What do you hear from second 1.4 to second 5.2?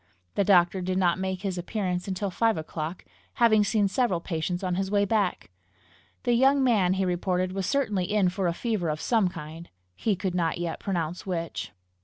his appearance until five o'clock, having seen several patients on his way